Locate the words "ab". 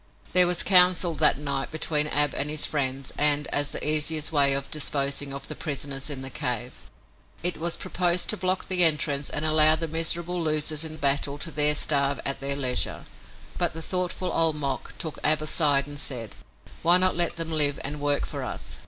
2.07-2.33, 15.23-15.39